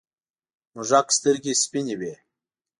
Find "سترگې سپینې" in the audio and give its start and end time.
1.17-1.95